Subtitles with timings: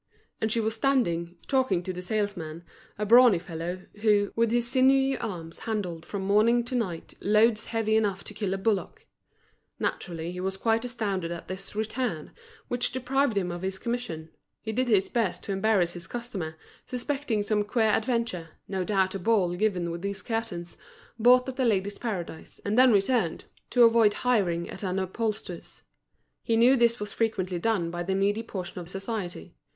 [0.41, 2.63] And she was standing, talking to the salesman,
[2.97, 7.95] a brawny fellow, who, with his sinewy arms handled from morning to night loads heavy
[7.95, 9.05] enough to kill a bullock.
[9.79, 12.31] Naturally he was quite astounded at this "return,"
[12.67, 14.31] which deprived him of his commission.
[14.63, 19.19] He did his best to embarrass his customer, suspecting some queer adventure, no doubt a
[19.19, 20.79] ball given with these curtains,
[21.19, 25.83] bought at The Ladies' Paradise, and then returned, to avoid hiring at an upholsterer's:
[26.41, 29.53] he knew this was frequently done by the needy portion of society.